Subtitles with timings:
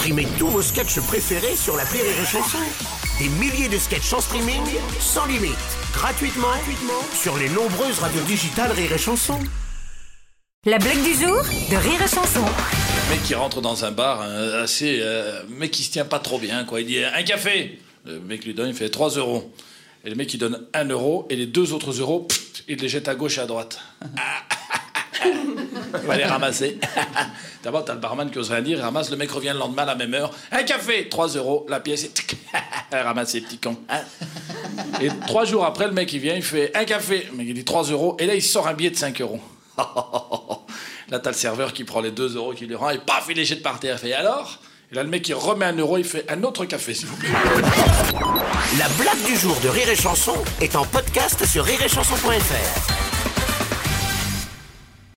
[0.00, 2.56] Streamez tous vos sketchs préférés sur la Rire et Chanson.
[3.18, 4.62] Des milliers de sketchs en streaming,
[4.98, 5.50] sans limite,
[5.92, 9.38] gratuitement, gratuitement sur les nombreuses radios digitales Rire et Chanson.
[10.64, 12.40] La blague du jour de Rire et Chanson.
[13.10, 16.64] mec qui rentre dans un bar assez euh, mec qui se tient pas trop bien
[16.64, 19.52] quoi il dit un café le mec lui donne il fait 3 euros
[20.02, 22.88] et le mec il donne 1 euro et les deux autres euros pff, il les
[22.88, 23.78] jette à gauche et à droite
[25.24, 26.78] il va les ramasser
[27.62, 29.82] d'abord t'as le barman qui ose rien dire il ramasse le mec revient le lendemain
[29.82, 32.10] à la même heure un café 3 euros la pièce
[32.92, 34.00] ramasse ses petits cons hein.
[35.00, 37.64] et trois jours après le mec il vient il fait un café mec il dit
[37.64, 39.40] 3 euros et là il sort un billet de 5 euros
[41.10, 43.36] Là, t'as le serveur qui prend les 2 euros qu'il lui rend et paf, il
[43.36, 43.96] les jette par terre.
[43.96, 44.60] Il fait alors?
[44.92, 47.16] Et là, le mec, il remet un euro, il fait un autre café, s'il vous
[47.16, 47.28] plaît.
[48.78, 52.99] La blague du jour de Rire et Chanson est en podcast sur rireetchanson.fr.